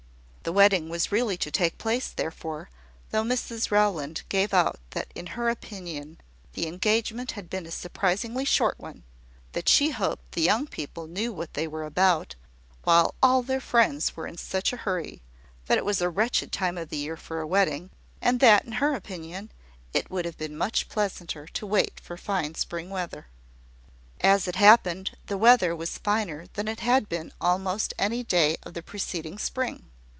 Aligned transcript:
The 0.43 0.51
wedding 0.51 0.89
was 0.89 1.11
really 1.11 1.37
to 1.37 1.51
take 1.51 1.77
place, 1.77 2.07
therefore, 2.07 2.71
though 3.11 3.21
Mrs 3.23 3.69
Rowland 3.69 4.23
gave 4.27 4.55
out 4.55 4.79
that 4.89 5.07
in 5.13 5.27
her 5.37 5.49
opinion 5.49 6.17
the 6.53 6.65
engagement 6.65 7.33
had 7.33 7.47
been 7.47 7.67
a 7.67 7.71
surprisingly 7.71 8.43
short 8.43 8.79
one; 8.79 9.03
that 9.51 9.69
she 9.69 9.91
hoped 9.91 10.31
the 10.31 10.41
young 10.41 10.65
people 10.65 11.05
knew 11.05 11.31
what 11.31 11.53
they 11.53 11.67
were 11.67 11.85
about, 11.85 12.33
while 12.83 13.13
all 13.21 13.43
their 13.43 13.61
friends 13.61 14.17
were 14.17 14.25
in 14.25 14.35
such 14.35 14.73
a 14.73 14.77
hurry; 14.77 15.21
that 15.67 15.77
it 15.77 15.85
was 15.85 16.01
a 16.01 16.09
wretched 16.09 16.51
time 16.51 16.77
of 16.77 16.91
year 16.91 17.15
for 17.15 17.39
a 17.39 17.45
wedding; 17.47 17.91
and 18.19 18.39
that, 18.39 18.65
in 18.65 18.73
her 18.73 18.95
opinion, 18.95 19.51
it 19.93 20.09
would 20.09 20.25
have 20.25 20.39
been 20.39 20.57
much 20.57 20.89
pleasanter 20.89 21.45
to 21.45 21.67
wait 21.67 21.99
for 21.99 22.17
fine 22.17 22.55
spring 22.55 22.89
weather. 22.89 23.27
As 24.21 24.47
it 24.47 24.55
happened, 24.55 25.11
the 25.27 25.37
weather 25.37 25.75
was 25.75 25.99
finer 25.99 26.47
than 26.53 26.67
it 26.67 26.79
had 26.79 27.07
been 27.07 27.31
almost 27.39 27.93
any 27.99 28.23
day 28.23 28.57
of 28.63 28.73
the 28.73 28.81
preceding 28.81 29.37
spring. 29.37 29.85